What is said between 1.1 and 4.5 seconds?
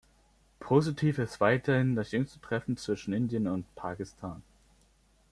ist weiterhin das jüngste Treffen zwischen Indien und Pakistan.